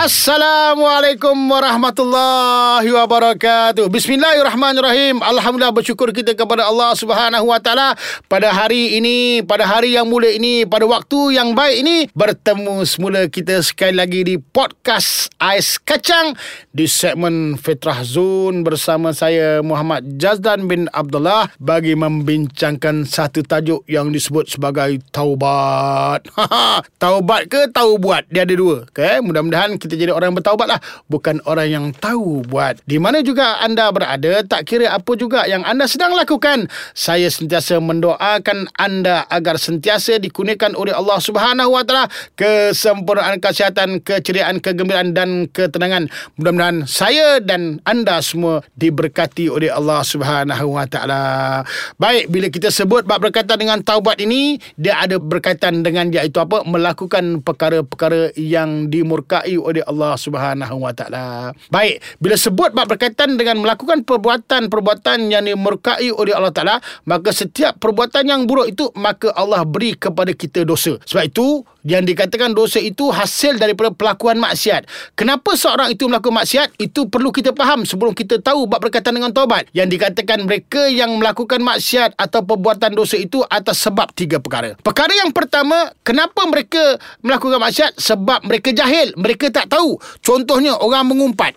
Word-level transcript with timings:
Assalamualaikum 0.00 1.36
warahmatullahi 1.36 2.88
wabarakatuh. 2.88 3.84
Bismillahirrahmanirrahim. 3.92 5.20
Alhamdulillah 5.20 5.76
bersyukur 5.76 6.08
kita 6.16 6.32
kepada 6.32 6.64
Allah 6.64 6.96
Subhanahu 6.96 7.52
wa 7.52 7.60
taala 7.60 7.92
pada 8.24 8.48
hari 8.48 8.96
ini, 8.96 9.44
pada 9.44 9.68
hari 9.68 10.00
yang 10.00 10.08
mulia 10.08 10.32
ini, 10.32 10.64
pada 10.64 10.88
waktu 10.88 11.36
yang 11.36 11.52
baik 11.52 11.84
ini 11.84 11.96
bertemu 12.16 12.80
semula 12.88 13.28
kita 13.28 13.60
sekali 13.60 13.92
lagi 13.92 14.24
di 14.24 14.40
podcast 14.40 15.28
Ais 15.36 15.76
Kacang 15.76 16.32
di 16.72 16.88
segmen 16.88 17.60
Fitrah 17.60 18.00
Zone 18.00 18.64
bersama 18.64 19.12
saya 19.12 19.60
Muhammad 19.60 20.16
Jazdan 20.16 20.64
bin 20.64 20.88
Abdullah 20.96 21.52
bagi 21.60 21.92
membincangkan 21.92 23.04
satu 23.04 23.44
tajuk 23.44 23.84
yang 23.84 24.08
disebut 24.16 24.48
sebagai 24.48 24.96
taubat. 25.12 26.24
taubat 27.04 27.52
ke 27.52 27.68
tahu 27.68 28.00
buat? 28.00 28.24
Dia 28.32 28.48
ada 28.48 28.56
dua. 28.56 28.88
Okay? 28.88 29.20
Mudah-mudahan 29.20 29.76
kita 29.76 29.89
kita 29.90 30.06
jadi 30.06 30.14
orang 30.14 30.30
yang 30.30 30.38
bertaubat 30.38 30.70
lah. 30.70 30.80
Bukan 31.10 31.42
orang 31.42 31.66
yang 31.66 31.86
tahu 31.90 32.46
buat. 32.46 32.78
Di 32.86 33.02
mana 33.02 33.26
juga 33.26 33.58
anda 33.58 33.90
berada 33.90 34.46
Tak 34.46 34.62
kira 34.62 34.94
apa 34.94 35.12
juga 35.18 35.42
yang 35.50 35.66
anda 35.66 35.90
sedang 35.90 36.14
lakukan. 36.14 36.70
Saya 36.94 37.26
sentiasa 37.26 37.82
mendoakan 37.82 38.70
anda 38.78 39.26
Agar 39.26 39.58
sentiasa 39.58 40.22
dikurniakan 40.22 40.78
oleh 40.78 40.94
Allah 40.94 41.18
Subhanahu 41.18 41.74
Taala. 41.82 42.06
Kesempurnaan 42.38 43.42
kesihatan, 43.42 43.98
keceriaan, 43.98 44.62
kegembiraan 44.62 45.10
dan 45.10 45.50
ketenangan. 45.50 46.06
Mudah-mudahan 46.38 46.86
saya 46.86 47.42
dan 47.42 47.82
anda 47.82 48.22
semua 48.22 48.62
Diberkati 48.78 49.50
oleh 49.50 49.72
Allah 49.72 50.06
Subhanahu 50.06 50.78
Taala. 50.86 51.64
Baik, 51.98 52.30
bila 52.30 52.46
kita 52.52 52.70
sebut 52.70 53.02
bab 53.02 53.18
berkaitan 53.20 53.58
dengan 53.60 53.80
taubat 53.82 54.20
ini 54.20 54.60
Dia 54.76 55.02
ada 55.02 55.16
berkaitan 55.16 55.82
dengan 55.82 56.12
iaitu 56.12 56.38
apa? 56.38 56.62
Melakukan 56.62 57.40
perkara-perkara 57.42 58.36
yang 58.36 58.92
dimurkai 58.92 59.56
oleh 59.56 59.79
oleh 59.80 59.88
Allah 59.88 60.12
Subhanahu 60.20 60.76
Wa 60.84 60.92
Taala. 60.92 61.56
Baik, 61.72 62.04
bila 62.20 62.36
sebut 62.36 62.70
bab 62.76 62.84
berkaitan 62.84 63.40
dengan 63.40 63.64
melakukan 63.64 64.04
perbuatan-perbuatan 64.04 65.32
yang 65.32 65.48
dimurkai 65.48 66.12
oleh 66.12 66.36
Allah 66.36 66.52
Taala, 66.52 66.76
maka 67.08 67.32
setiap 67.32 67.80
perbuatan 67.80 68.28
yang 68.28 68.44
buruk 68.44 68.68
itu 68.68 68.92
maka 68.92 69.32
Allah 69.32 69.64
beri 69.64 69.96
kepada 69.96 70.36
kita 70.36 70.68
dosa. 70.68 71.00
Sebab 71.08 71.24
itu 71.24 71.64
yang 71.88 72.04
dikatakan 72.04 72.52
dosa 72.52 72.76
itu 72.76 73.08
hasil 73.08 73.56
daripada 73.56 73.88
pelakuan 73.88 74.36
maksiat. 74.36 74.84
Kenapa 75.16 75.56
seorang 75.56 75.96
itu 75.96 76.04
melakukan 76.04 76.44
maksiat? 76.44 76.76
Itu 76.76 77.08
perlu 77.08 77.32
kita 77.32 77.56
faham 77.56 77.88
sebelum 77.88 78.12
kita 78.12 78.44
tahu 78.44 78.68
bab 78.68 78.84
berkaitan 78.84 79.16
dengan 79.16 79.32
taubat. 79.32 79.64
Yang 79.72 79.96
dikatakan 79.96 80.44
mereka 80.44 80.92
yang 80.92 81.16
melakukan 81.16 81.64
maksiat 81.64 82.20
atau 82.20 82.44
perbuatan 82.44 82.92
dosa 82.92 83.16
itu 83.16 83.40
atas 83.48 83.80
sebab 83.80 84.12
tiga 84.12 84.36
perkara. 84.36 84.76
Perkara 84.84 85.12
yang 85.16 85.32
pertama, 85.32 85.88
kenapa 86.04 86.44
mereka 86.44 87.00
melakukan 87.24 87.56
maksiat? 87.56 87.96
Sebab 87.96 88.44
mereka 88.44 88.76
jahil. 88.76 89.16
Mereka 89.16 89.48
tak 89.48 89.69
tahu. 89.70 89.94
Contohnya 90.20 90.74
orang 90.74 91.06
mengumpat. 91.06 91.54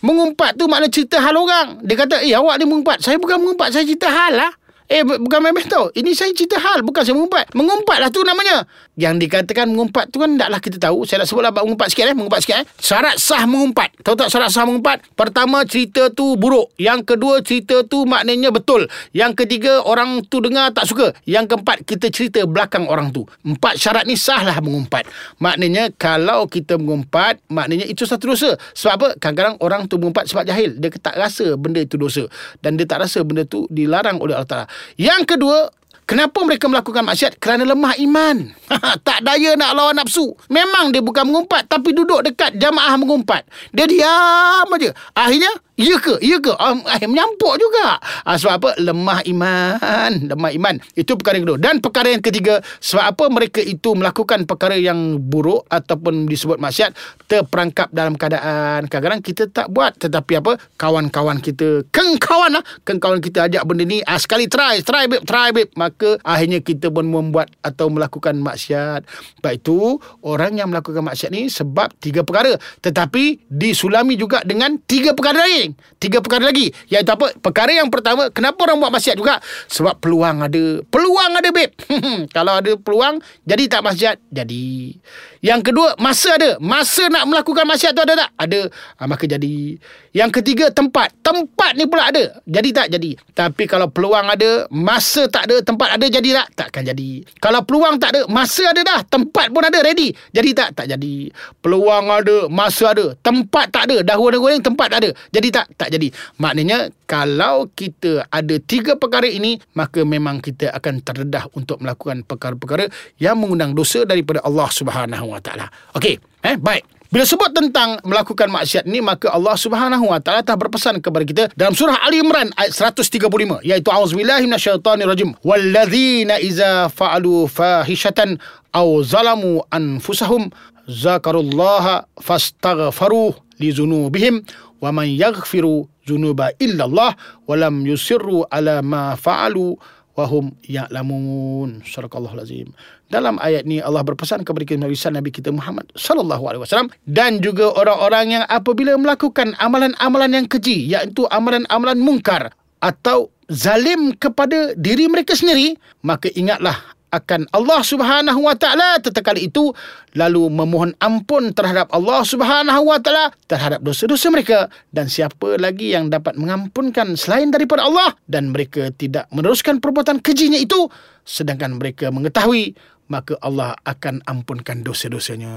Mengumpat 0.00 0.56
tu 0.56 0.66
makna 0.66 0.88
cerita 0.88 1.20
hal 1.20 1.36
orang. 1.36 1.84
Dia 1.84 1.96
kata, 2.00 2.24
eh 2.24 2.34
awak 2.34 2.58
ni 2.58 2.64
mengumpat. 2.66 3.04
Saya 3.04 3.20
bukan 3.20 3.38
mengumpat, 3.38 3.70
saya 3.70 3.84
cerita 3.84 4.08
hal 4.08 4.32
lah. 4.34 4.52
Eh 4.90 5.06
bukan 5.06 5.38
main-main 5.38 5.70
tau. 5.70 5.86
Ini 5.94 6.10
saya 6.18 6.34
cerita 6.34 6.58
hal 6.58 6.82
Bukan 6.82 7.06
saya 7.06 7.14
mengumpat. 7.14 7.54
Mengumpat 7.54 8.02
lah 8.02 8.10
tu 8.10 8.26
namanya. 8.26 8.66
Yang 8.98 9.22
dikatakan 9.22 9.70
mengumpat 9.70 10.10
tu 10.10 10.18
kan 10.18 10.34
Taklah 10.34 10.58
kita 10.58 10.82
tahu. 10.82 11.06
Saya 11.06 11.22
nak 11.22 11.30
sebutlah 11.30 11.54
Mengumpat 11.54 11.94
sikit 11.94 12.10
eh. 12.10 12.16
Mengumpat 12.18 12.42
sikit 12.42 12.56
eh. 12.58 12.66
Syarat 12.82 13.14
sah 13.22 13.46
mengumpat. 13.46 13.94
Tahu 14.02 14.18
tak 14.18 14.34
syarat 14.34 14.50
sah 14.50 14.66
mengumpat? 14.66 15.06
Pertama 15.14 15.62
cerita 15.62 16.10
tu 16.10 16.34
buruk. 16.34 16.74
Yang 16.74 17.14
kedua 17.14 17.38
cerita 17.38 17.86
tu 17.86 18.02
maknanya 18.02 18.50
betul. 18.50 18.90
Yang 19.14 19.46
ketiga 19.46 19.78
Orang 19.86 20.26
tu 20.26 20.42
dengar 20.42 20.74
tak 20.74 20.90
suka. 20.90 21.14
Yang 21.22 21.54
keempat 21.54 21.86
Kita 21.86 22.10
cerita 22.10 22.42
belakang 22.42 22.90
orang 22.90 23.14
tu. 23.14 23.22
Empat 23.46 23.78
syarat 23.78 24.10
ni 24.10 24.18
sah 24.18 24.42
lah 24.42 24.58
mengumpat. 24.58 25.06
Maknanya 25.38 25.94
Kalau 25.94 26.50
kita 26.50 26.74
mengumpat 26.82 27.38
Maknanya 27.46 27.86
itu 27.86 28.02
satu 28.10 28.34
dosa. 28.34 28.58
Sebab 28.74 28.92
apa? 28.98 29.08
Kadang-kadang 29.22 29.54
orang 29.62 29.86
tu 29.86 30.02
mengumpat 30.02 30.26
sebab 30.26 30.42
jahil. 30.50 30.74
Dia 30.82 30.90
tak 30.98 31.14
rasa 31.14 31.54
benda 31.54 31.78
itu 31.78 31.94
dosa. 31.94 32.26
Dan 32.58 32.74
dia 32.74 32.90
tak 32.90 33.06
rasa 33.06 33.22
benda 33.22 33.46
tu 33.46 33.70
dilarang 33.70 34.18
oleh 34.18 34.34
Allah 34.34 34.50
Ta'ala 34.50 34.79
yang 34.98 35.24
kedua, 35.24 35.70
Kenapa 36.10 36.42
mereka 36.42 36.66
melakukan 36.66 37.06
maksiat? 37.06 37.38
Kerana 37.38 37.62
lemah 37.62 37.94
iman. 38.02 38.50
tak 39.06 39.22
daya 39.22 39.54
nak 39.54 39.78
lawan 39.78 39.94
nafsu. 39.94 40.34
Memang 40.50 40.90
dia 40.90 40.98
bukan 40.98 41.22
mengumpat. 41.22 41.70
Tapi 41.70 41.94
duduk 41.94 42.26
dekat 42.26 42.58
jamaah 42.58 42.98
mengumpat. 42.98 43.46
Dia 43.70 43.86
diam 43.86 44.66
aja. 44.66 44.90
Akhirnya 45.14 45.54
Ya 45.80 45.96
ke? 45.96 46.20
Ya 46.20 46.36
ke? 46.36 46.52
Um, 46.60 46.84
eh, 46.84 47.08
menyampuk 47.08 47.56
juga. 47.56 47.96
Uh, 48.28 48.36
sebab 48.36 48.54
apa? 48.60 48.70
Lemah 48.76 49.24
iman. 49.24 50.12
Lemah 50.28 50.52
iman. 50.52 50.74
Itu 50.92 51.16
perkara 51.16 51.40
yang 51.40 51.48
kedua. 51.48 51.58
Dan 51.58 51.80
perkara 51.80 52.12
yang 52.12 52.20
ketiga, 52.20 52.60
sebab 52.84 53.16
apa 53.16 53.24
mereka 53.32 53.64
itu 53.64 53.96
melakukan 53.96 54.44
perkara 54.44 54.76
yang 54.76 55.16
buruk 55.16 55.64
ataupun 55.72 56.28
disebut 56.28 56.60
maksiat, 56.60 56.92
terperangkap 57.24 57.88
dalam 57.96 58.12
keadaan. 58.20 58.92
Kadang-kadang 58.92 59.24
kita 59.24 59.48
tak 59.48 59.72
buat. 59.72 59.96
Tetapi 59.96 60.32
apa? 60.44 60.60
Kawan-kawan 60.76 61.40
kita, 61.40 61.88
keng 61.88 62.20
kawan 62.20 62.60
lah. 62.60 62.64
Keng 62.84 63.00
kawan 63.00 63.24
kita 63.24 63.48
ajak 63.48 63.64
benda 63.64 63.88
ni. 63.88 64.04
Uh, 64.04 64.20
sekali 64.20 64.52
try. 64.52 64.84
Try 64.84 65.08
babe. 65.08 65.24
Try 65.24 65.48
babe. 65.56 65.72
Maka 65.80 66.20
akhirnya 66.20 66.60
kita 66.60 66.92
pun 66.92 67.08
membuat 67.08 67.48
atau 67.64 67.88
melakukan 67.88 68.36
maksiat. 68.36 69.08
Sebab 69.40 69.52
itu, 69.56 69.96
orang 70.28 70.60
yang 70.60 70.68
melakukan 70.68 71.00
maksiat 71.00 71.32
ni 71.32 71.48
sebab 71.48 71.88
tiga 72.04 72.20
perkara. 72.20 72.52
Tetapi 72.84 73.48
disulami 73.48 74.20
juga 74.20 74.44
dengan 74.44 74.76
tiga 74.84 75.16
perkara 75.16 75.48
lain 75.48 75.69
lain. 75.70 75.98
Tiga 76.02 76.18
perkara 76.18 76.50
lagi. 76.50 76.74
Iaitu 76.90 77.10
apa? 77.10 77.30
Perkara 77.38 77.70
yang 77.70 77.88
pertama, 77.88 78.28
kenapa 78.34 78.66
orang 78.66 78.82
buat 78.82 78.92
maksiat 78.92 79.16
juga? 79.16 79.38
Sebab 79.70 80.02
peluang 80.02 80.42
ada. 80.42 80.64
Peluang 80.90 81.32
ada, 81.38 81.48
babe. 81.54 81.72
Kalau 82.36 82.58
ada 82.58 82.72
peluang, 82.74 83.22
jadi 83.46 83.62
tak 83.70 83.82
maksiat? 83.86 84.16
Jadi. 84.30 84.98
Yang 85.40 85.72
kedua, 85.72 85.96
masa 85.96 86.36
ada. 86.36 86.60
Masa 86.60 87.08
nak 87.08 87.24
melakukan 87.24 87.64
maksiat 87.64 87.96
tu 87.96 88.04
ada 88.04 88.12
tak? 88.12 88.30
Ada. 88.36 88.60
Ha, 89.00 89.08
maka 89.08 89.24
jadi. 89.24 89.80
Yang 90.12 90.30
ketiga, 90.40 90.68
tempat. 90.68 91.16
Tempat 91.24 91.80
ni 91.80 91.88
pula 91.88 92.12
ada. 92.12 92.44
Jadi 92.44 92.70
tak? 92.76 92.92
Jadi. 92.92 93.16
Tapi 93.32 93.64
kalau 93.64 93.88
peluang 93.88 94.28
ada, 94.28 94.68
masa 94.68 95.24
tak 95.32 95.48
ada, 95.48 95.64
tempat 95.64 95.96
ada, 95.96 96.06
jadi 96.12 96.44
tak? 96.44 96.48
Takkan 96.60 96.84
jadi. 96.92 97.24
Kalau 97.40 97.64
peluang 97.64 97.96
tak 97.96 98.12
ada, 98.16 98.20
masa 98.28 98.68
ada 98.68 98.84
dah. 98.84 99.00
Tempat 99.08 99.48
pun 99.48 99.64
ada, 99.64 99.80
ready. 99.80 100.12
Jadi 100.28 100.50
tak? 100.52 100.76
Tak 100.76 100.86
jadi. 100.92 101.32
Peluang 101.64 102.04
ada, 102.12 102.36
masa 102.52 102.92
ada. 102.92 103.16
Tempat 103.24 103.72
tak 103.72 103.88
ada. 103.88 104.04
Dah 104.04 104.20
goreng-goreng, 104.20 104.60
tempat 104.60 104.92
tak 104.92 105.08
ada. 105.08 105.10
Jadi 105.32 105.48
tak? 105.48 105.66
Tak 105.72 105.88
jadi. 105.88 106.12
Maknanya, 106.36 106.92
kalau 107.10 107.66
kita 107.74 108.30
ada 108.30 108.56
tiga 108.62 108.94
perkara 108.94 109.26
ini, 109.26 109.58
maka 109.74 110.06
memang 110.06 110.38
kita 110.38 110.70
akan 110.70 111.02
terdedah 111.02 111.50
untuk 111.58 111.82
melakukan 111.82 112.22
perkara-perkara 112.22 112.86
yang 113.18 113.34
mengundang 113.34 113.74
dosa 113.74 114.06
daripada 114.06 114.38
Allah 114.46 114.70
Subhanahu 114.70 115.34
Wa 115.34 115.42
Taala. 115.42 115.66
Okey, 115.98 116.22
eh 116.46 116.54
baik. 116.54 116.86
Bila 117.10 117.26
sebut 117.26 117.50
tentang 117.50 117.98
melakukan 118.06 118.46
maksiat 118.46 118.86
ni 118.86 119.02
maka 119.02 119.34
Allah 119.34 119.58
Subhanahu 119.58 120.14
Wa 120.14 120.22
Taala 120.22 120.46
telah 120.46 120.62
berpesan 120.62 121.02
kepada 121.02 121.26
kita 121.26 121.44
dalam 121.58 121.74
surah 121.74 121.98
Ali 122.06 122.22
Imran 122.22 122.54
ayat 122.54 122.70
135 122.70 123.26
iaitu 123.66 123.90
auzubillahi 123.90 124.46
minasyaitonirrajim 124.46 125.34
walladzina 125.42 126.38
iza 126.38 126.86
fa'alu 126.94 127.50
fahishatan 127.50 128.38
aw 128.70 128.86
zalamu 129.02 129.58
anfusahum 129.74 130.54
zakarullaha 130.86 132.06
fastaghfaru 132.22 133.34
li 133.58 133.74
zunubihim 133.74 134.46
wa 134.80 134.90
man 134.90 135.06
yaghfiru 135.08 135.86
zunuba 136.08 136.50
illa 136.58 136.88
Allah 136.88 137.12
wa 137.46 137.54
lam 137.56 137.84
yusirru 137.86 138.48
ala 138.50 138.80
ma 138.80 139.14
fa'alu 139.14 139.76
wahum 140.18 140.52
ya'lamun. 140.66 141.86
Sadaqallahu 141.86 142.36
lazim 142.36 142.74
dalam 143.10 143.36
ayat 143.42 143.66
ni 143.66 143.82
Allah 143.82 144.06
berpesan 144.06 144.46
kepada 144.46 144.62
kita 144.62 144.78
Nabi 144.78 144.94
Nabi 144.94 145.30
kita 145.34 145.50
Muhammad 145.50 145.90
sallallahu 145.98 146.46
alaihi 146.46 146.62
wasallam 146.62 146.88
dan 147.10 147.42
juga 147.42 147.74
orang-orang 147.74 148.38
yang 148.40 148.44
apabila 148.46 148.94
melakukan 148.94 149.58
amalan-amalan 149.58 150.30
yang 150.30 150.46
keji 150.46 150.86
iaitu 150.86 151.26
amalan-amalan 151.34 151.98
mungkar 151.98 152.54
atau 152.78 153.28
zalim 153.50 154.14
kepada 154.14 154.78
diri 154.78 155.10
mereka 155.10 155.34
sendiri 155.34 155.74
maka 156.06 156.30
ingatlah 156.38 156.78
akan 157.10 157.50
Allah 157.50 157.80
Subhanahu 157.82 158.40
Wa 158.46 158.54
Taala 158.56 158.98
tetekali 159.02 159.50
itu 159.50 159.74
lalu 160.14 160.50
memohon 160.50 160.94
ampun 161.02 161.50
terhadap 161.54 161.90
Allah 161.90 162.22
Subhanahu 162.22 162.82
Wa 162.86 162.98
Taala 163.02 163.34
terhadap 163.50 163.82
dosa-dosa 163.82 164.30
mereka 164.30 164.58
dan 164.94 165.10
siapa 165.10 165.58
lagi 165.58 165.94
yang 165.94 166.08
dapat 166.08 166.38
mengampunkan 166.38 167.18
selain 167.18 167.50
daripada 167.50 167.86
Allah 167.86 168.14
dan 168.30 168.54
mereka 168.54 168.90
tidak 168.94 169.26
meneruskan 169.34 169.82
perbuatan 169.82 170.22
kejinya 170.22 170.58
itu 170.58 170.86
sedangkan 171.26 171.78
mereka 171.78 172.10
mengetahui 172.14 172.74
maka 173.10 173.34
Allah 173.42 173.74
akan 173.82 174.22
ampunkan 174.22 174.86
dosa-dosanya. 174.86 175.52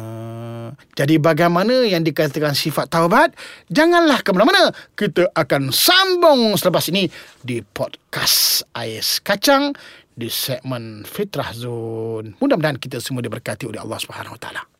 Jadi 0.98 1.22
bagaimana 1.22 1.86
yang 1.86 2.02
dikatakan 2.02 2.58
sifat 2.58 2.90
taubat? 2.90 3.38
Janganlah 3.70 4.26
ke 4.26 4.34
mana-mana. 4.34 4.74
Kita 4.98 5.30
akan 5.38 5.70
sambung 5.70 6.58
selepas 6.58 6.90
ini 6.90 7.06
di 7.46 7.62
podcast 7.62 8.66
Ais 8.74 9.22
Kacang 9.22 9.78
di 10.14 10.30
segmen 10.30 11.06
Fitrah 11.06 11.54
Zone. 11.54 12.38
Mudah-mudahan 12.38 12.78
kita 12.78 13.02
semua 13.02 13.22
diberkati 13.22 13.70
oleh 13.70 13.82
Allah 13.82 14.00
Subhanahu 14.02 14.38
Wa 14.38 14.42
Taala. 14.42 14.73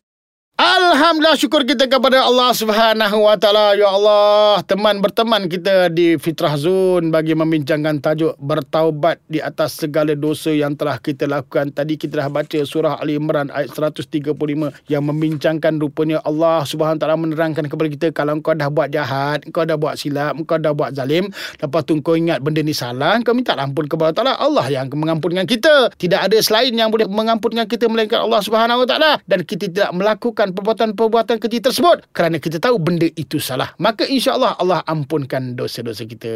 Alhamdulillah 0.94 1.42
syukur 1.42 1.66
kita 1.66 1.90
kepada 1.90 2.22
Allah 2.22 2.54
Subhanahu 2.54 3.26
Wa 3.26 3.34
Taala. 3.42 3.74
Ya 3.74 3.90
Allah, 3.90 4.62
teman 4.62 5.02
berteman 5.02 5.50
kita 5.50 5.90
di 5.90 6.22
Fitrah 6.22 6.54
Zone 6.54 7.10
bagi 7.10 7.34
membincangkan 7.34 7.98
tajuk 7.98 8.38
bertaubat 8.38 9.18
di 9.26 9.42
atas 9.42 9.74
segala 9.82 10.14
dosa 10.14 10.54
yang 10.54 10.78
telah 10.78 11.02
kita 11.02 11.26
lakukan. 11.26 11.74
Tadi 11.74 11.98
kita 11.98 12.22
dah 12.22 12.30
baca 12.30 12.62
surah 12.62 13.02
Ali 13.02 13.18
Imran 13.18 13.50
ayat 13.50 13.74
135 13.74 14.38
yang 14.86 15.02
membincangkan 15.10 15.82
rupanya 15.82 16.22
Allah 16.22 16.62
Subhanahu 16.62 17.02
Taala 17.02 17.18
menerangkan 17.18 17.66
kepada 17.66 17.90
kita 17.90 18.08
kalau 18.14 18.38
kau 18.46 18.54
dah 18.54 18.70
buat 18.70 18.94
jahat, 18.94 19.50
kau 19.50 19.66
dah 19.66 19.82
buat 19.82 19.98
silap, 19.98 20.38
kau 20.46 20.62
dah 20.62 20.78
buat 20.78 20.94
zalim, 20.94 21.34
lepas 21.58 21.90
tu 21.90 21.98
kau 22.06 22.14
ingat 22.14 22.38
benda 22.46 22.62
ni 22.62 22.78
salah, 22.78 23.18
kau 23.26 23.34
minta 23.34 23.58
ampun 23.58 23.90
kepada 23.90 24.14
Allah 24.14 24.18
Taala. 24.22 24.34
Allah 24.38 24.66
yang 24.70 24.94
mengampunkan 24.94 25.50
kita. 25.50 25.90
Tidak 25.98 26.22
ada 26.22 26.38
selain 26.38 26.70
yang 26.70 26.94
boleh 26.94 27.10
mengampunkan 27.10 27.66
kita 27.66 27.90
melainkan 27.90 28.22
Allah 28.30 28.46
Subhanahu 28.46 28.86
Wa 28.86 28.88
Taala 28.94 29.12
dan 29.26 29.42
kita 29.42 29.74
tidak 29.74 29.90
melakukan 29.90 30.54
perbuatan-perbuatan 30.92 31.40
keji 31.40 31.64
tersebut 31.64 32.12
kerana 32.12 32.36
kita 32.44 32.60
tahu 32.60 32.76
benda 32.76 33.08
itu 33.16 33.40
salah. 33.40 33.72
Maka 33.80 34.04
insya-Allah 34.04 34.60
Allah 34.60 34.84
ampunkan 34.84 35.56
dosa-dosa 35.56 36.04
kita. 36.04 36.32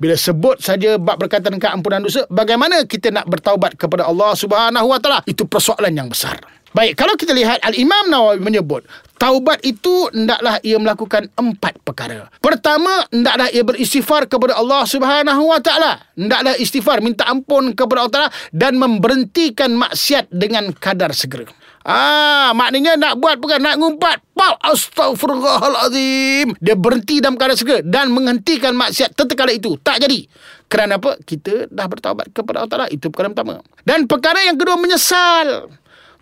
Bila 0.00 0.16
sebut 0.16 0.56
saja 0.64 0.96
bab 0.96 1.20
berkaitan 1.20 1.60
dengan 1.60 1.76
ampunan 1.76 2.00
dosa, 2.00 2.24
bagaimana 2.32 2.88
kita 2.88 3.12
nak 3.12 3.28
bertaubat 3.28 3.76
kepada 3.76 4.08
Allah 4.08 4.32
Subhanahu 4.32 4.88
Wa 4.88 4.98
Taala? 5.04 5.20
Itu 5.28 5.44
persoalan 5.44 5.92
yang 5.92 6.08
besar. 6.08 6.40
Baik, 6.74 6.98
kalau 6.98 7.14
kita 7.14 7.30
lihat 7.30 7.62
Al-Imam 7.62 8.10
Nawawi 8.10 8.42
menyebut, 8.42 8.82
taubat 9.14 9.62
itu 9.62 10.10
hendaklah 10.10 10.58
ia 10.58 10.74
melakukan 10.74 11.30
empat 11.38 11.78
perkara. 11.86 12.26
Pertama, 12.42 13.06
hendaklah 13.14 13.46
ia 13.54 13.62
beristighfar 13.62 14.26
kepada 14.26 14.58
Allah 14.58 14.82
Subhanahu 14.82 15.54
Wa 15.54 15.60
Taala. 15.62 16.02
Hendaklah 16.18 16.58
istighfar, 16.58 16.98
minta 16.98 17.30
ampun 17.30 17.78
kepada 17.78 17.98
Allah 18.02 18.14
Taala 18.14 18.30
dan 18.50 18.74
memberhentikan 18.74 19.70
maksiat 19.70 20.34
dengan 20.34 20.74
kadar 20.74 21.14
segera. 21.14 21.46
Ah, 21.84 22.56
maknanya 22.56 22.96
nak 22.96 23.20
buat 23.20 23.36
bukan 23.36 23.60
nak 23.60 23.76
ngumpat. 23.76 24.24
Pau 24.32 24.56
astagfirullahalazim. 24.56 26.56
Dia 26.56 26.80
berhenti 26.80 27.20
dalam 27.20 27.36
keadaan 27.36 27.60
segera 27.60 27.84
dan 27.84 28.08
menghentikan 28.08 28.72
maksiat 28.72 29.12
tetekala 29.12 29.52
itu. 29.52 29.76
Tak 29.84 30.00
jadi. 30.00 30.24
Kerana 30.64 30.96
apa? 30.96 31.20
Kita 31.20 31.68
dah 31.68 31.84
bertaubat 31.84 32.32
kepada 32.32 32.64
Allah 32.64 32.72
Taala. 32.72 32.88
Itu 32.88 33.12
perkara 33.12 33.36
pertama. 33.36 33.60
Dan 33.84 34.08
perkara 34.08 34.48
yang 34.48 34.56
kedua 34.56 34.80
menyesal. 34.80 35.68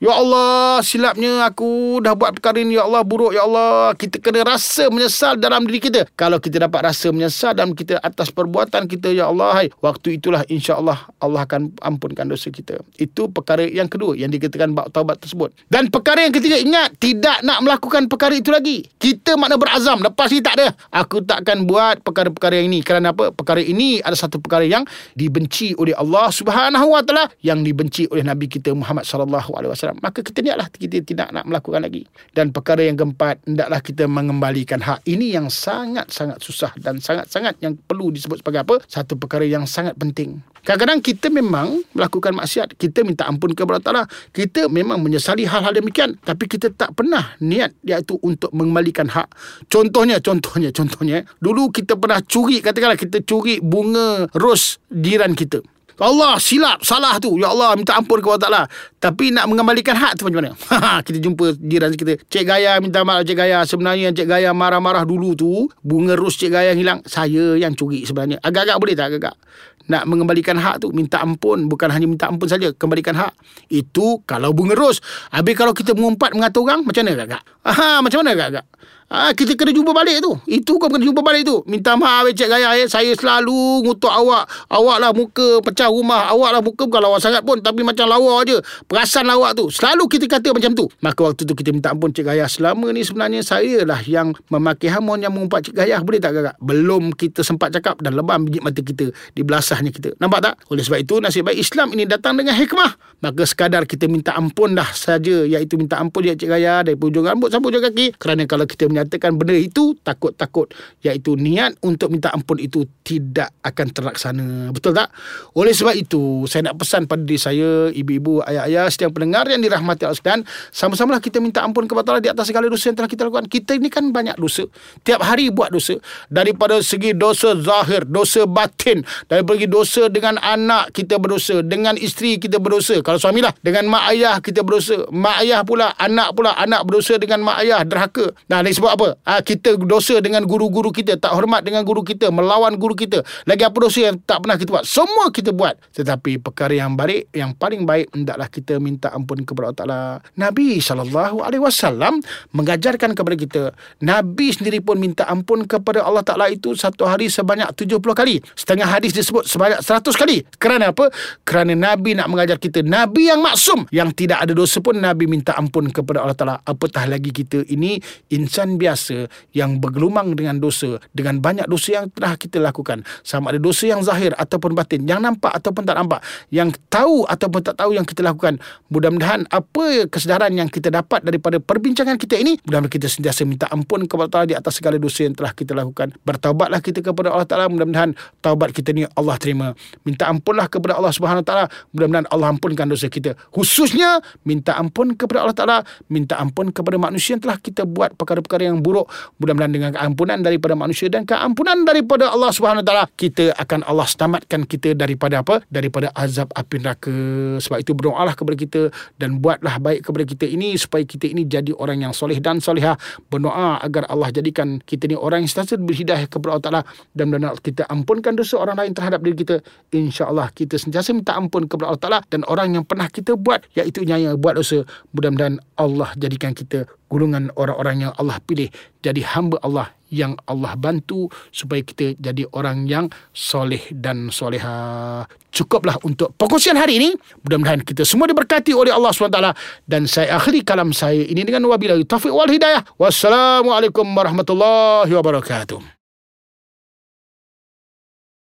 Ya 0.03 0.19
Allah, 0.19 0.83
silapnya 0.83 1.47
aku 1.47 2.03
dah 2.03 2.19
buat 2.19 2.35
perkara 2.35 2.59
ini. 2.59 2.75
Ya 2.75 2.83
Allah, 2.83 3.07
buruk. 3.07 3.31
Ya 3.31 3.47
Allah, 3.47 3.95
kita 3.95 4.19
kena 4.19 4.43
rasa 4.43 4.91
menyesal 4.91 5.39
dalam 5.39 5.63
diri 5.63 5.79
kita. 5.79 6.11
Kalau 6.19 6.43
kita 6.43 6.59
dapat 6.59 6.91
rasa 6.91 7.15
menyesal 7.15 7.55
dalam 7.55 7.71
kita 7.71 8.03
atas 8.03 8.35
perbuatan 8.35 8.91
kita, 8.91 9.15
Ya 9.15 9.31
Allah, 9.31 9.55
hai, 9.55 9.71
waktu 9.79 10.19
itulah 10.19 10.43
insya 10.51 10.75
Allah 10.75 11.07
Allah 11.23 11.47
akan 11.47 11.79
ampunkan 11.79 12.27
dosa 12.27 12.51
kita. 12.51 12.83
Itu 12.99 13.31
perkara 13.31 13.63
yang 13.63 13.87
kedua 13.87 14.19
yang 14.19 14.35
dikatakan 14.35 14.75
bab 14.75 14.91
taubat 14.91 15.23
tersebut. 15.23 15.55
Dan 15.71 15.87
perkara 15.87 16.27
yang 16.27 16.35
ketiga, 16.35 16.59
ingat, 16.59 16.99
tidak 16.99 17.39
nak 17.47 17.63
melakukan 17.63 18.11
perkara 18.11 18.35
itu 18.35 18.51
lagi. 18.51 18.83
Kita 18.99 19.39
makna 19.39 19.55
berazam. 19.55 20.03
Lepas 20.03 20.35
ni 20.35 20.43
tak 20.43 20.59
ada. 20.59 20.75
Aku 20.99 21.23
takkan 21.23 21.63
buat 21.63 22.03
perkara-perkara 22.03 22.59
yang 22.59 22.75
ini. 22.75 22.83
Kerana 22.83 23.15
apa? 23.15 23.31
Perkara 23.31 23.63
ini 23.63 24.03
ada 24.03 24.19
satu 24.19 24.43
perkara 24.43 24.67
yang 24.67 24.83
dibenci 25.15 25.79
oleh 25.79 25.95
Allah 25.95 26.27
Subhanahu 26.35 26.91
Wa 26.91 27.07
Taala, 27.07 27.31
yang 27.39 27.63
dibenci 27.63 28.11
oleh 28.11 28.27
Nabi 28.27 28.51
kita 28.51 28.75
Muhammad 28.75 29.07
sallallahu 29.07 29.55
alaihi 29.55 29.71
wasallam 29.71 29.92
wasallam 29.93 30.05
maka 30.05 30.25
kita 30.25 30.41
niatlah 30.41 30.67
kita 30.73 31.05
tidak 31.05 31.29
nak 31.31 31.45
melakukan 31.45 31.85
lagi. 31.85 32.09
Dan 32.33 32.51
perkara 32.51 32.83
yang 32.83 32.97
keempat 32.97 33.45
hendaklah 33.45 33.81
kita 33.85 34.05
mengembalikan 34.09 34.81
hak. 34.81 35.05
Ini 35.05 35.37
yang 35.41 35.53
sangat-sangat 35.53 36.41
susah 36.41 36.73
dan 36.81 36.99
sangat-sangat 36.99 37.61
yang 37.61 37.77
perlu 37.77 38.09
disebut 38.09 38.41
sebagai 38.41 38.65
apa? 38.65 38.77
Satu 38.89 39.21
perkara 39.21 39.45
yang 39.45 39.69
sangat 39.69 39.95
penting. 40.01 40.41
Kadang-kadang 40.63 41.03
kita 41.03 41.27
memang 41.27 41.83
melakukan 41.91 42.39
maksiat 42.39 42.79
kita 42.79 43.03
minta 43.03 43.27
ampun 43.27 43.51
kepada 43.51 43.83
Allah 43.91 44.07
kita 44.31 44.71
memang 44.71 45.03
menyesali 45.03 45.43
hal-hal 45.43 45.75
demikian 45.75 46.15
tapi 46.23 46.47
kita 46.47 46.71
tak 46.71 46.95
pernah 46.95 47.35
niat 47.43 47.75
iaitu 47.83 48.15
untuk 48.23 48.55
mengembalikan 48.55 49.11
hak. 49.11 49.27
Contohnya 49.67 50.23
contohnya 50.23 50.71
contohnya 50.71 51.27
dulu 51.43 51.75
kita 51.75 51.99
pernah 51.99 52.23
curi 52.23 52.63
katakanlah 52.63 52.95
kita 52.95 53.27
curi 53.27 53.59
bunga 53.59 54.31
ros 54.39 54.79
jiran 54.87 55.35
kita 55.35 55.67
Allah 56.03 56.35
silap 56.43 56.83
salah 56.83 57.23
tu. 57.23 57.39
Ya 57.39 57.55
Allah 57.55 57.79
minta 57.79 57.95
ampun 57.95 58.19
kepada 58.19 58.51
Allah 58.51 58.67
tapi 58.99 59.31
nak 59.31 59.47
mengembalikan 59.47 59.95
hak 59.95 60.19
tu 60.19 60.27
macam 60.27 60.43
mana? 60.43 60.53
Kita 61.07 61.19
jumpa 61.23 61.55
jiran 61.63 61.95
kita. 61.95 62.19
Cik 62.27 62.45
gaya 62.47 62.83
minta 62.83 63.07
maaf 63.07 63.23
cik 63.23 63.39
gaya. 63.39 63.63
Sebenarnya 63.63 64.11
cik 64.11 64.27
gaya 64.27 64.51
marah-marah 64.51 65.07
dulu 65.07 65.39
tu 65.39 65.71
bunga 65.87 66.19
ros 66.19 66.35
cik 66.35 66.51
gaya 66.51 66.75
hilang. 66.75 66.99
Saya 67.07 67.55
yang 67.55 67.79
curi 67.79 68.03
sebenarnya. 68.03 68.43
Agak-agak 68.43 68.77
boleh 68.83 68.95
tak 68.99 69.15
agak-agak? 69.15 69.37
Nak 69.83 70.03
mengembalikan 70.07 70.59
hak 70.59 70.83
tu 70.83 70.91
minta 70.91 71.23
ampun. 71.23 71.71
Bukan 71.71 71.87
hanya 71.91 72.07
minta 72.11 72.27
ampun 72.27 72.51
saja 72.51 72.75
kembalikan 72.75 73.15
hak 73.15 73.35
itu 73.71 74.23
kalau 74.27 74.51
bunga 74.51 74.75
ros 74.75 74.99
habis 75.31 75.55
kalau 75.55 75.71
kita 75.71 75.95
mengumpat 75.95 76.35
mengata 76.35 76.59
orang 76.59 76.83
macam 76.83 77.07
mana 77.07 77.15
agak-agak? 77.15 77.43
Aha 77.63 77.91
macam 78.03 78.19
mana 78.23 78.31
agak-agak 78.35 78.67
ha, 79.13 79.37
kita 79.37 79.53
kena 79.53 79.77
jumpa 79.77 79.93
balik 79.93 80.25
tu. 80.25 80.33
Itu 80.49 80.81
kau 80.81 80.89
kena 80.89 81.05
jumpa 81.05 81.21
balik 81.21 81.45
tu. 81.45 81.61
Minta 81.69 81.93
maaf 81.95 82.33
Cik 82.33 82.49
Gaya 82.49 82.81
eh. 82.81 82.89
Saya 82.89 83.13
selalu 83.13 83.85
ngutuk 83.85 84.09
awak. 84.09 84.49
Awak 84.73 84.97
lah 84.97 85.11
muka 85.13 85.61
pecah 85.61 85.93
rumah. 85.93 86.33
Awak 86.33 86.51
lah 86.57 86.61
muka 86.65 86.89
bukan 86.89 87.01
lawa 87.05 87.21
sangat 87.21 87.45
pun. 87.45 87.61
Tapi 87.61 87.85
macam 87.85 88.09
lawa 88.09 88.41
aja. 88.41 88.57
Perasan 88.89 89.29
awak 89.29 89.61
tu. 89.61 89.69
Selalu 89.69 90.09
kita 90.09 90.25
kata 90.27 90.57
macam 90.57 90.73
tu. 90.73 90.89
Maka 91.05 91.21
waktu 91.21 91.45
tu 91.45 91.53
kita 91.53 91.71
minta 91.77 91.93
ampun 91.93 92.09
Cik 92.11 92.25
Gaya. 92.25 92.49
Selama 92.49 92.89
ni 92.91 93.05
sebenarnya 93.05 93.45
saya 93.45 93.85
lah 93.85 94.01
yang 94.09 94.33
memakai 94.49 94.89
hamun 94.89 95.21
yang 95.21 95.37
mengumpat 95.37 95.69
Cik 95.69 95.77
Gaya. 95.77 96.01
Boleh 96.01 96.19
tak 96.19 96.33
kakak? 96.33 96.57
Belum 96.65 97.13
kita 97.13 97.45
sempat 97.45 97.77
cakap 97.77 98.01
dan 98.01 98.17
lebam 98.17 98.49
biji 98.49 98.65
mata 98.65 98.81
kita. 98.81 99.13
Di 99.37 99.45
belasahnya 99.45 99.93
kita. 99.93 100.17
Nampak 100.17 100.41
tak? 100.41 100.55
Oleh 100.73 100.81
sebab 100.81 100.99
itu 101.05 101.21
nasib 101.21 101.45
baik 101.45 101.61
Islam 101.61 101.93
ini 101.93 102.09
datang 102.09 102.41
dengan 102.41 102.57
hikmah. 102.57 103.21
Maka 103.21 103.45
sekadar 103.45 103.85
kita 103.85 104.09
minta 104.09 104.33
ampun 104.33 104.73
dah 104.73 104.89
saja. 104.97 105.45
Iaitu 105.45 105.77
minta 105.77 106.01
ampun 106.01 106.25
ya 106.25 106.33
Cik 106.33 106.49
Gaya. 106.49 106.81
Dari 106.81 106.97
hujung 106.97 107.29
rambut 107.29 107.53
sampai 107.53 107.69
hujung 107.69 107.85
kaki. 107.85 108.17
Kerana 108.17 108.49
kalau 108.49 108.65
kita 108.65 108.89
menyatakan 108.89 109.02
benda 109.09 109.57
itu 109.57 109.97
takut-takut 110.03 110.71
iaitu 111.03 111.35
niat 111.35 111.79
untuk 111.83 112.13
minta 112.13 112.31
ampun 112.31 112.61
itu 112.61 112.87
tidak 113.03 113.51
akan 113.65 113.87
terlaksana. 113.91 114.49
Betul 114.71 114.95
tak? 114.95 115.11
Oleh 115.57 115.73
sebab 115.73 115.95
itu 115.97 116.45
saya 116.47 116.71
nak 116.71 116.79
pesan 116.79 117.11
pada 117.11 117.23
diri 117.23 117.41
saya 117.41 117.91
ibu-ibu 117.91 118.45
ayah-ayah 118.47 118.87
setiap 118.93 119.17
pendengar 119.17 119.49
yang 119.49 119.61
dirahmati 119.63 120.07
Allah 120.07 120.19
sekalian 120.19 120.43
sama-samalah 120.71 121.23
kita 121.23 121.43
minta 121.43 121.65
ampun 121.65 121.89
kepada 121.89 122.15
Allah 122.15 122.25
di 122.25 122.31
atas 122.31 122.49
segala 122.51 122.69
dosa 122.69 122.93
yang 122.93 122.97
telah 122.99 123.11
kita 123.11 123.23
lakukan. 123.27 123.47
Kita 123.49 123.75
ini 123.75 123.89
kan 123.89 124.11
banyak 124.11 124.37
dosa. 124.39 124.67
Tiap 125.03 125.21
hari 125.23 125.51
buat 125.51 125.73
dosa. 125.73 125.99
Daripada 126.29 126.79
segi 126.83 127.15
dosa 127.17 127.57
zahir 127.57 128.05
dosa 128.09 128.45
batin 128.45 129.01
daripada 129.31 129.57
segi 129.57 129.69
dosa 129.71 130.03
dengan 130.13 130.37
anak 130.43 130.93
kita 130.93 131.17
berdosa 131.17 131.65
dengan 131.65 131.95
isteri 131.97 132.37
kita 132.37 132.59
berdosa 132.59 133.01
kalau 133.01 133.17
suamilah 133.17 133.55
dengan 133.65 133.89
mak 133.89 134.05
ayah 134.13 134.37
kita 134.43 134.61
berdosa 134.61 135.07
mak 135.09 135.41
ayah 135.47 135.65
pula 135.65 135.95
anak 135.97 136.35
pula 136.37 136.53
anak 136.59 136.85
berdosa 136.85 137.17
dengan 137.17 137.41
mak 137.47 137.63
ayah 137.65 137.81
derhaka. 137.87 138.35
Nah 138.51 138.61
ini 138.61 138.75
sebab 138.75 138.92
apa 138.93 139.17
ha, 139.25 139.41
kita 139.41 139.81
dosa 139.81 140.21
dengan 140.21 140.45
guru-guru 140.45 140.93
kita, 140.93 141.17
tak 141.17 141.33
hormat 141.33 141.65
dengan 141.65 141.83
guru 141.83 142.05
kita, 142.05 142.29
melawan 142.29 142.77
guru 142.77 142.93
kita. 142.93 143.25
Lagi 143.49 143.65
apa 143.65 143.77
dosa 143.77 144.13
yang 144.13 144.17
tak 144.23 144.45
pernah 144.45 144.57
kita 144.61 144.71
buat? 144.71 144.85
Semua 144.85 145.25
kita 145.33 145.51
buat. 145.51 145.75
Tetapi 145.97 146.39
perkara 146.45 146.77
yang 146.77 146.93
baik, 146.95 147.33
yang 147.33 147.57
paling 147.57 147.89
baik 147.89 148.13
hendaklah 148.13 148.49
kita 148.53 148.77
minta 148.79 149.09
ampun 149.13 149.43
kepada 149.43 149.73
Allah 149.73 149.79
Taala. 149.79 150.01
Nabi 150.37 150.79
sallallahu 150.79 151.41
alaihi 151.41 151.63
wasallam 151.63 152.21
mengajarkan 152.53 153.17
kepada 153.17 153.37
kita, 153.37 153.63
Nabi 154.05 154.53
sendiri 154.53 154.85
pun 154.85 155.01
minta 155.01 155.25
ampun 155.27 155.65
kepada 155.65 156.05
Allah 156.05 156.23
Taala 156.23 156.53
itu 156.53 156.77
satu 156.77 157.09
hari 157.09 157.33
sebanyak 157.33 157.73
70 157.73 157.99
kali. 158.13 158.39
Setengah 158.53 158.89
hadis 158.89 159.17
disebut 159.17 159.49
sebanyak 159.49 159.81
100 159.81 160.05
kali. 160.15 160.45
Kerana 160.61 160.93
apa? 160.93 161.09
Kerana 161.43 161.73
Nabi 161.73 162.15
nak 162.19 162.29
mengajar 162.29 162.61
kita, 162.61 162.85
Nabi 162.85 163.33
yang 163.33 163.41
maksum, 163.41 163.89
yang 163.89 164.13
tidak 164.13 164.45
ada 164.45 164.53
dosa 164.53 164.79
pun 164.85 164.99
Nabi 164.99 165.25
minta 165.27 165.57
ampun 165.57 165.89
kepada 165.89 166.23
Allah 166.23 166.37
Taala. 166.37 166.57
Apatah 166.63 167.09
lagi 167.09 167.33
kita 167.33 167.65
ini 167.69 167.99
insan 168.35 168.72
biasa 168.77 169.29
yang 169.57 169.81
bergelumang 169.81 170.37
dengan 170.37 170.61
dosa 170.61 171.01
dengan 171.13 171.39
banyak 171.39 171.67
dosa 171.69 172.03
yang 172.03 172.07
telah 172.13 172.37
kita 172.37 172.59
lakukan. 172.59 173.05
Sama 173.23 173.53
ada 173.53 173.61
dosa 173.61 173.89
yang 173.89 174.01
zahir 174.05 174.33
ataupun 174.37 174.77
batin 174.77 175.05
yang 175.05 175.21
nampak 175.21 175.53
ataupun 175.53 175.83
tak 175.85 175.97
nampak 175.97 176.21
yang 176.49 176.71
tahu 176.89 177.25
ataupun 177.27 177.61
tak 177.61 177.77
tahu 177.79 177.97
yang 177.97 178.07
kita 178.07 178.25
lakukan. 178.25 178.59
Mudah-mudahan 178.89 179.49
apa 179.49 180.07
kesedaran 180.09 180.53
yang 180.55 180.69
kita 180.69 180.93
dapat 180.93 181.25
daripada 181.25 181.59
perbincangan 181.59 182.17
kita 182.17 182.39
ini 182.39 182.59
mudah-mudahan 182.63 182.93
kita 182.93 183.07
sentiasa 183.09 183.43
minta 183.49 183.67
ampun 183.73 184.05
kepada 184.07 184.43
Allah 184.43 184.49
di 184.53 184.57
atas 184.57 184.79
segala 184.79 184.97
dosa 184.97 185.25
yang 185.25 185.35
telah 185.37 185.53
kita 185.53 185.73
lakukan. 185.77 186.15
Bertaubatlah 186.25 186.81
kita 186.81 187.05
kepada 187.05 187.33
Allah 187.33 187.49
Taala 187.49 187.67
mudah-mudahan 187.69 188.17
taubat 188.41 188.71
kita 188.73 188.93
ni 188.93 189.05
Allah 189.17 189.37
terima. 189.37 189.77
Minta 190.07 190.29
ampunlah 190.29 190.67
kepada 190.71 190.99
Allah 190.99 191.13
Subhanahu 191.13 191.45
Taala 191.45 191.69
mudah-mudahan 191.93 192.27
Allah 192.31 192.49
ampunkan 192.53 192.87
dosa 192.89 193.11
kita. 193.11 193.35
Khususnya 193.51 194.23
minta 194.47 194.77
ampun 194.79 195.15
kepada 195.15 195.45
Allah 195.47 195.57
Taala 195.57 195.79
minta 196.09 196.39
ampun 196.39 196.71
kepada 196.71 196.97
manusia 196.99 197.35
yang 197.37 197.43
telah 197.43 197.59
kita 197.59 197.83
buat 197.89 198.15
perkara-perkara 198.17 198.62
yang 198.63 198.79
buruk 198.79 199.11
mudah-mudahan 199.43 199.73
dengan 199.75 199.91
keampunan 199.95 200.39
daripada 200.39 200.75
manusia 200.79 201.11
dan 201.11 201.27
keampunan 201.27 201.83
daripada 201.83 202.31
Allah 202.31 202.51
Subhanahu 202.55 202.87
taala 202.87 203.11
kita 203.19 203.53
akan 203.59 203.83
Allah 203.87 204.07
selamatkan 204.07 204.65
kita 204.67 204.95
daripada 204.95 205.43
apa? 205.43 205.61
Daripada 205.67 206.15
azab 206.15 206.49
api 206.55 206.77
neraka. 206.79 207.15
Sebab 207.59 207.79
itu 207.83 207.93
berdoalah 207.93 208.35
kepada 208.39 208.57
kita 208.57 208.81
dan 209.19 209.43
buatlah 209.43 209.83
baik 209.83 210.07
kepada 210.07 210.25
kita 210.25 210.47
ini 210.47 210.79
supaya 210.79 211.03
kita 211.03 211.29
ini 211.29 211.45
jadi 211.47 211.75
orang 211.75 212.07
yang 212.09 212.13
soleh 212.15 212.39
dan 212.39 212.63
solehah. 212.63 212.95
Berdoa 213.29 213.83
agar 213.83 214.07
Allah 214.09 214.31
jadikan 214.31 214.79
kita 214.83 215.11
ni 215.11 215.17
orang 215.19 215.45
yang 215.45 215.51
sentiasa 215.51 215.81
berhidayah 215.81 216.27
kepada 216.31 216.51
Allah 216.57 216.65
taala 216.65 216.83
dan 217.13 217.25
mudah 217.29 217.59
kita 217.59 217.83
ampunkan 217.91 218.39
dosa 218.39 218.61
orang 218.63 218.79
lain 218.79 218.93
terhadap 218.95 219.21
diri 219.25 219.37
kita. 219.43 219.57
insya-Allah 219.93 220.49
kita 220.55 220.79
sentiasa 220.79 221.13
minta 221.13 221.37
ampun 221.37 221.69
kepada 221.69 221.93
Allah 221.93 222.03
taala 222.03 222.21
dan 222.31 222.47
orang 222.49 222.79
yang 222.79 222.85
pernah 222.87 223.11
kita 223.11 223.35
buat 223.35 223.65
iaitu 223.75 224.05
yang 224.07 224.39
buat 224.39 224.57
dosa. 224.57 224.85
Mudah-mudahan 225.13 225.61
Allah 225.77 226.11
jadikan 226.17 226.55
kita 226.57 226.89
golongan 227.13 227.53
orang-orang 227.61 228.09
yang 228.09 228.13
Allah 228.17 228.41
pilih 228.41 228.73
jadi 229.05 229.21
hamba 229.37 229.61
Allah 229.61 229.93
yang 230.13 230.37
Allah 230.49 230.73
bantu 230.77 231.29
supaya 231.53 231.85
kita 231.85 232.17
jadi 232.17 232.45
orang 232.53 232.89
yang 232.89 233.09
soleh 233.33 233.81
dan 233.93 234.29
soleha. 234.29 235.25
Cukuplah 235.53 235.97
untuk 236.05 236.37
perkongsian 236.37 236.77
hari 236.77 237.01
ini. 237.01 237.09
Mudah-mudahan 237.45 237.81
kita 237.85 238.05
semua 238.05 238.29
diberkati 238.29 238.77
oleh 238.77 238.93
Allah 238.93 239.13
SWT. 239.13 239.41
Dan 239.89 240.05
saya 240.05 240.37
akhiri 240.37 240.65
kalam 240.65 240.93
saya 240.93 241.25
ini 241.25 241.45
dengan 241.45 241.65
wabillahi 241.69 242.05
taufiq 242.05 242.33
wal 242.33 242.49
hidayah. 242.49 242.85
Wassalamualaikum 243.01 244.05
warahmatullahi 244.05 245.13
wabarakatuh. 245.13 246.02